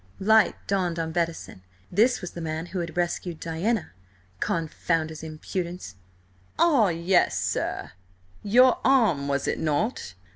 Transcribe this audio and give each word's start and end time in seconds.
Light 0.19 0.55
dawned 0.65 0.97
on 0.97 1.11
Bettison. 1.11 1.61
This 1.91 2.21
was 2.21 2.31
the 2.31 2.41
man 2.41 2.65
who 2.65 2.79
had 2.79 2.97
rescued 2.97 3.39
Diana, 3.39 3.91
confound 4.39 5.11
his 5.11 5.21
impudence! 5.21 5.93
"Ah, 6.57 6.87
yes, 6.89 7.37
sir! 7.37 7.91
Your 8.41 8.79
arm, 8.83 9.27
was 9.27 9.47
it 9.47 9.59
not? 9.59 10.15